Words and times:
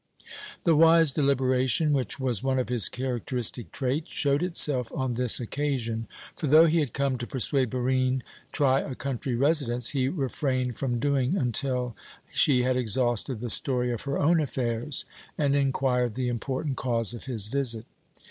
The 0.63 0.75
wise 0.75 1.11
deliberation, 1.11 1.93
which 1.93 2.19
was 2.19 2.41
one 2.41 2.57
of 2.57 2.69
his 2.69 2.89
characteristic 2.89 3.71
traits, 3.71 4.09
showed 4.11 4.41
itself 4.41 4.91
on 4.95 5.13
this 5.13 5.39
occasion; 5.39 6.07
for 6.35 6.47
though 6.47 6.65
he 6.65 6.79
had 6.79 6.91
come 6.95 7.19
to 7.19 7.27
persuade 7.27 7.69
Barine 7.69 8.23
try 8.51 8.79
a 8.79 8.95
country 8.95 9.35
residence, 9.35 9.89
he 9.89 10.09
refrained 10.09 10.75
from 10.75 10.97
doing 10.97 11.37
until 11.37 11.95
she 12.33 12.63
had 12.63 12.77
exhausted 12.77 13.41
the 13.41 13.51
story 13.51 13.91
of 13.91 14.01
her 14.05 14.17
own 14.17 14.39
affairs 14.39 15.05
and 15.37 15.55
inquired 15.55 16.15
the 16.15 16.29
important 16.29 16.77
cause 16.77 17.13
of 17.13 17.25
his 17.25 17.45
visit. 17.47 17.85